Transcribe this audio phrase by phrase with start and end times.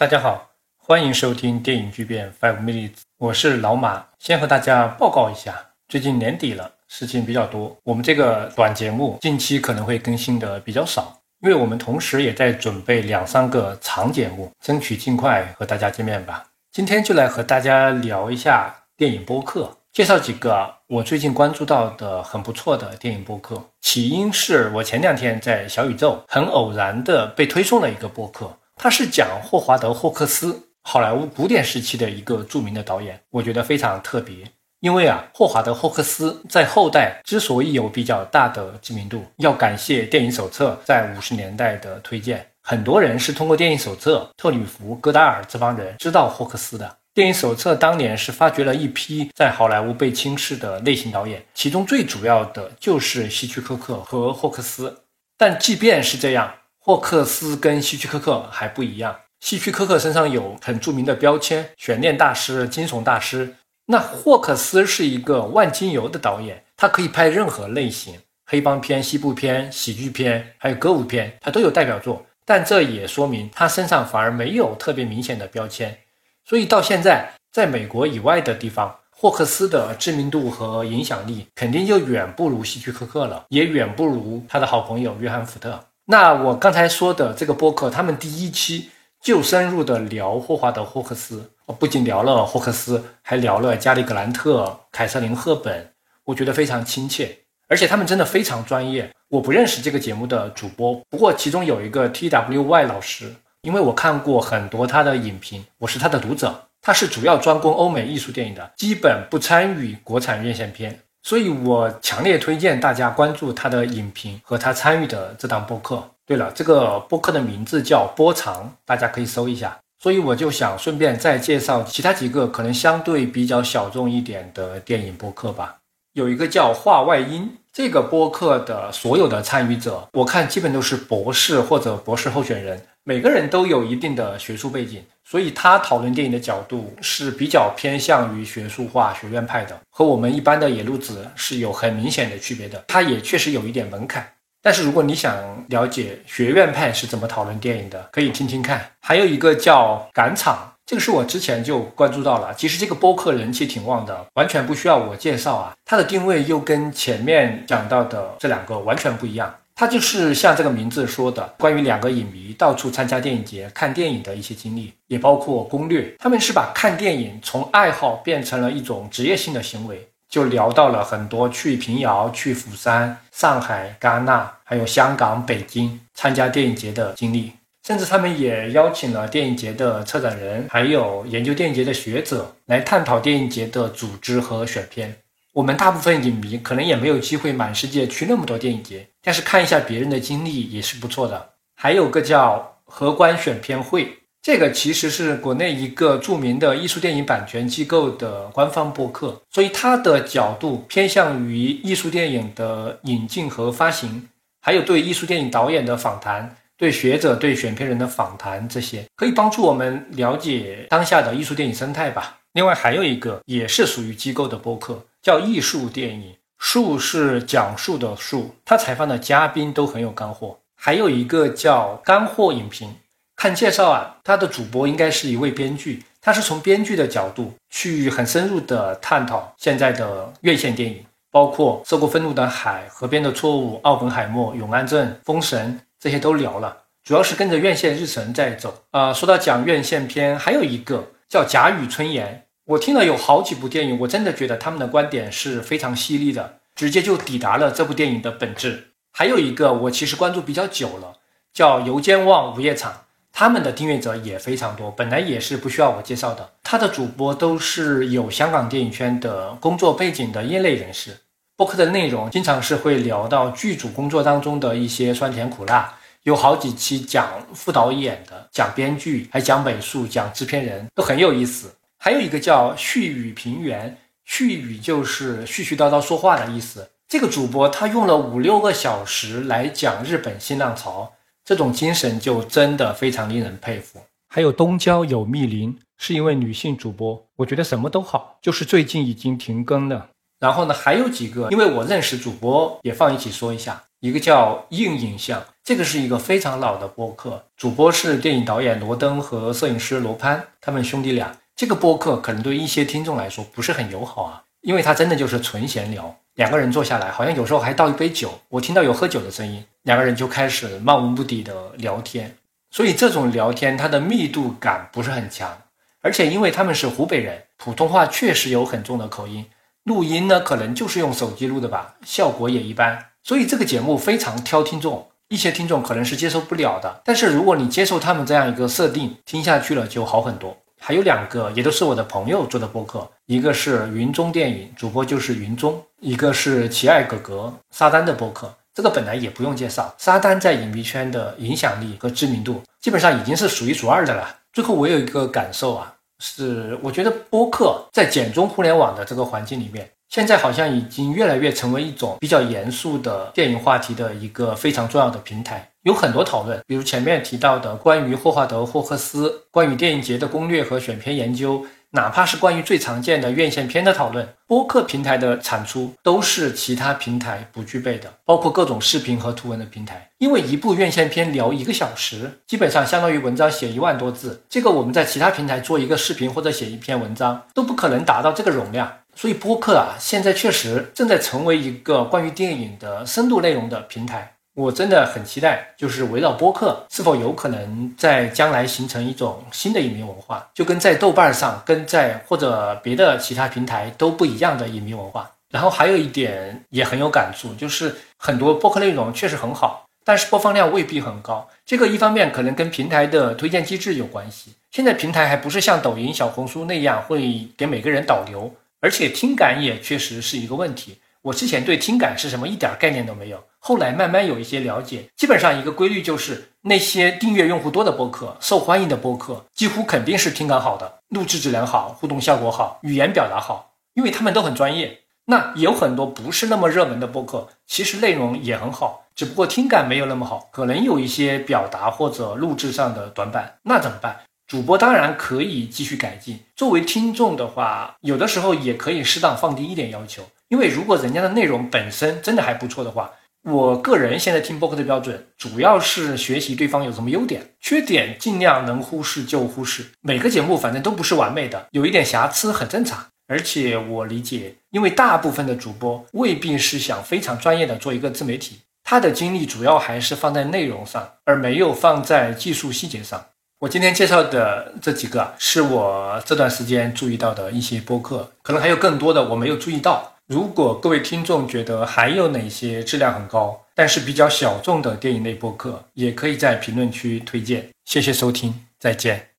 [0.00, 4.06] 大家好，欢迎收听电影巨变 Five Minutes，我是老马。
[4.18, 5.54] 先和大家报告一下，
[5.88, 16.46] 最近年底了，事情比较多，我们这个短节目近期可能会更新的比较少，因为我们同时也在准备两三个长节目，争取尽快和大家见面吧。
[16.72, 19.70] 今天就来和大家聊一下电影播客。
[19.92, 23.62] 介绍几个我最近关注到的很不错的电影播客。
[23.82, 28.50] 起因是我前两天在小宇宙很偶然的被推送了一个播客，
[28.82, 33.20] 他是讲霍华德·霍克斯，好莱坞古典时期的一个著名的导演。
[33.28, 34.34] 我觉得非常特别，
[34.80, 42.46] 因为啊，霍华德·霍克斯在后代之所以有比较大的知名度，要感谢电影手册在五十年代的推荐。
[42.62, 46.96] 很多人是通过电影手册、特吕弗、戈达尔这帮人知道霍克斯的。
[47.12, 55.02] 电影手册当年是发掘了一批在好莱坞被轻视的类型导演，其中最主要的就是希区柯克和霍克斯。
[55.36, 56.50] 但即便是这样，
[56.82, 59.14] 霍克斯跟希区柯克还不一样。
[59.38, 63.56] 希区柯克身上有很著名的标签——悬念大师、惊悚大师。
[63.84, 72.24] 那霍克斯是一个万金油的导演，他可以拍任何类型，黑帮片、西部片、喜剧片，还有歌舞片，他都有代表作。
[72.46, 75.98] 但这也说明他身上反而没有特别明显的标签。
[76.46, 85.78] 所以到现在，在美国以外的地方，霍克斯的知名度和影响力肯定就远不如希区柯克了，也远不如他的好朋友约翰福特。
[86.10, 88.90] 那我刚才说的这个播客，他们第一期
[89.22, 95.92] 就深入的聊霍华德·霍克斯，不仅聊了霍克斯，还聊了加里·格兰特、凯瑟琳·赫本，
[96.24, 97.38] 我觉得非常亲切，
[97.68, 99.08] 而且他们真的非常专业。
[99.28, 103.32] 我不认识这个节目的主播，不过其中有一个 T W Y 老师。
[103.62, 106.66] 因为我看过很多他的影评，我是他的读者。
[106.82, 116.02] 他是主要专攻欧美艺术电影的，基本不参与国产院线片，所以我强烈推荐大家关注他的影评和他参与的这档播客。
[116.26, 119.78] 对了，这个播客的名字叫波长，大家可以搜一下。
[119.98, 125.76] 所以我就想顺便再介绍其他几个可能相对比较小众一点的电影播客吧。
[126.14, 127.56] 有一个叫话外音。
[127.72, 142.82] 这个播客的所有的参与者，我看基本都是博士或者博士候选人，每个人都有一定的学术背景，所以他讨论电影的角度是比较偏向于学术化、学院派的，和我们一般的野路子是有很明显的区别的。
[142.88, 144.28] 他也确实有一点门槛，
[144.60, 148.84] 但是如果你想了解学院派是怎么讨论电影的，可以听听看。
[149.00, 150.66] 还有一个叫赶场。
[150.84, 155.72] 这个是我之前就关注到了，其实这个播客人气挺旺的，完全不需要我介绍啊。
[155.84, 166.14] 它的定位又跟前面讲到的这两个完全不一样，他就是像这个名字说的，关于两个影迷到处参加电影节看电影的一些经历，也包括攻略。
[166.18, 177.50] 他们是把看电影从爱好变成了一种职业性的行为，就聊到了很多去平遥、去釜山、上海、戛纳，还有香港、北京参加电影节的经历。
[177.82, 185.16] 甚至他们也邀请了电影节的策展人，还有研究电影节的学者来探讨电影节的组织和选片。
[185.52, 191.50] 我们大部分影迷可能也没有机会满世界去那么多电影节，但是看一下别人的经历也是不错的。
[191.74, 204.28] 还有个叫荷官选片会，这个其实是国内一个著名的艺术电影版权机构的官方博客，所以它的角度偏向于艺术电影的引进和发行，
[204.60, 206.56] 还有对艺术电影导演的访谈。
[206.76, 212.38] 对学者、对选片人的访谈，这些可以帮助我们了解当下的艺术电影生态吧。
[212.54, 220.58] 另外还有一个也是属于机构的播客，叫艺术电影，术是讲述的术，他采访的嘉宾都很有干货。
[220.74, 222.94] 还有一个叫干货影评，
[223.36, 235.78] 看介绍啊，他的主播应该是一位编剧，他是从编剧的角度去很深入的探讨现在的院线电影，包括《涉过愤怒的海》《河边的错误》《奥本海默》《永安镇》《封神》。
[236.00, 238.84] 这些都聊了，主要是跟着院线日程在走。
[238.90, 248.92] 啊，说到讲院线片，还有一个叫贾雨村言，我听了有好几部电影，我真的觉得他们的观点是非常犀利的，直接就抵达了这部电影的本质。
[249.10, 251.14] 还有一个我其实关注比较久了，
[251.52, 261.16] 叫油尖旺午夜场，他们的订阅者也非常多，本来也是不需要我介绍的，他的主播都是有香港电影圈的工作背景的业内人士。
[261.56, 265.92] 播客的内容经常是会聊到剧组工作当中的一些酸甜苦辣，
[266.22, 271.74] 有好几期讲副导演的，讲编剧，还讲美术，讲制片人，都很有意思。
[272.02, 276.92] 还有一个叫絮语平原，絮语就是絮絮叨叨说话的意思。
[277.06, 281.12] 这个主播他用了五六个小时来讲日本新浪潮，
[281.44, 284.00] 这种精神就真的非常令人佩服。
[284.28, 290.08] 还有东郊有密林，是一位女性主播，我觉得什么都好，就是最近已经停更了。
[290.38, 293.84] 然后呢，还有几个，因为我认识主播，也放一起说一下。
[294.00, 301.36] 一个叫硬影像，这个是一个非常老的播客，主播是电影导演罗登和摄影师罗潘，他们兄弟俩。
[301.60, 312.34] 这个播客可能对一些听众来说不是很友好啊，因为它真的就是纯闲聊，两个人坐下来，好像有时候还倒一杯酒，我听到有喝酒的声音，两个人就开始漫无目的的聊天，
[312.70, 315.58] 所以这种聊天它的密度感不是很强，
[316.00, 319.44] 而且因为他们是湖北人，普通话确实有很重的口音，
[319.84, 323.08] 录音呢可能就是用手机录的吧，效果也一般。
[323.22, 327.02] 所以这个节目非常挑听众，一些听众可能是接受不了的。
[327.04, 330.56] 但是如果你接受他们这样一个设定，听下去了就好很多。
[330.82, 338.52] 还有两个也都是我的朋友做的播客，一个是云中电影主播就是云中，一个是奇爱哥哥沙丹的播客。
[338.72, 344.34] 这个本来也不用介绍，沙丹在影迷圈的影响力和知名度基本上已经是数一数二的了。
[344.52, 349.88] 最后我有一个感受啊，是我觉得播客在简中互联网的这个环境里面。
[350.08, 370.06] 现在好像已经越来越成为一种比较严肃的电影话题的一个非常重要的平台，有很多讨论，比如前面提到的关于霍华德·霍克斯、关于电影节的攻略和选片研究，哪怕是关于最常见的院线片的讨论，播客平台的产出都是其他平台不具备的，包括各种视频和图文的平台。
[370.18, 378.92] 因为一部院线片聊一个小时，基本上相当于文章写一万多字，这个我们在其他平台做一个视频或者写一篇文章都不可能达到这个容量。
[379.14, 384.34] 所以播客啊，现在确实正在成为一个关于电影的深度内容的平台。
[384.54, 395.30] 我真的很期待，就是围绕播客是否有可能在将来形成一种新的影迷文化，就跟在豆瓣上、跟在或者别的其他平台都不一样的影迷文化。
[395.50, 401.48] 然后还有一点也很有感触，就是很多播客内容确实很好，但是播放量未必很高。
[401.64, 408.54] 这个一方面可能跟平台的推荐机制有关系，现在平台还不是像抖音、小红书那样会给每个人导流。
[408.80, 410.98] 而且听感也确实是一个问题。
[411.22, 415.04] 我之前对听感是什么一点概念都没有，后来慢慢有一些了解。
[415.16, 425.00] 基本上一个规律就是，那些订阅用户多的播客、受欢迎的播客，几乎肯定是听感好的，录制质量好，互动效果好，语言表达好，因为他们都很专业。
[425.26, 434.20] 那有很多不是那么热门的播客，其实内容也很好，只不过听感没有那么好，可能有一些表达或者录制上的短板，那怎么办？
[434.48, 436.40] 主播当然可以继续改进。
[436.56, 443.12] 作为听众的话，有的时候也可以适当放低一点要求，因为如果人家的内容本身真的还不错的话，
[443.44, 449.86] 我个人现在听播客的标准主要是学习对方有什么优点，缺点尽量能忽视就忽视。
[450.02, 453.06] 每个节目反正都不是完美的，有一点瑕疵很正常。
[453.28, 463.24] 而且我理解，因为大部分的主播未必是想非常专业的做一个自媒体，他的精力主要还是放在内容上，而没有放在技术细节上。
[463.60, 470.16] 我今天介绍的这几个，是我这段时间注意到的一些播客，可能还有更多的我没有注意到。
[470.30, 477.68] 如果各位听众觉得还有哪些质量很高，但是比较小众的电影类播客，也可以在评论区推荐。
[477.84, 479.29] 谢谢收听，再见。